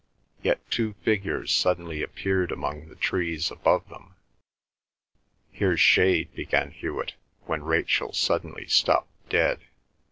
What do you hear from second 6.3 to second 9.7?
began Hewet, when Rachel suddenly stopped dead.